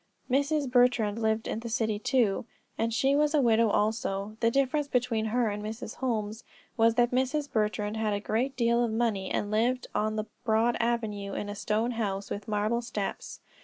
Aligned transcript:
Mrs. 0.31 0.67
Bertrand 0.67 1.21
lived 1.21 1.47
in 1.47 1.59
the 1.59 1.69
city, 1.69 1.99
too, 1.99 2.45
and 2.75 2.91
she 2.91 3.15
was 3.15 3.35
a 3.35 3.39
widow 3.39 3.69
also. 3.69 4.35
The 4.39 4.49
difference 4.49 4.87
between 4.87 5.25
her 5.25 5.51
and 5.51 5.61
Mrs. 5.61 5.97
Holmes 5.97 6.43
was 6.75 6.95
that 6.95 7.11
Mrs. 7.11 7.51
Bertrand 7.51 7.97
had 7.97 8.13
a 8.15 8.19
great 8.19 8.57
deal 8.57 8.83
of 8.83 8.89
money, 8.89 9.29
and 9.29 9.51
lived 9.51 9.85
on 9.93 10.15
the 10.15 10.25
broad 10.43 10.75
avenue, 10.79 11.35
in 11.35 11.49
a 11.49 11.55
stone 11.55 11.91
house, 11.91 12.31
with 12.31 12.47
marble 12.47 12.81
steps. 12.81 13.41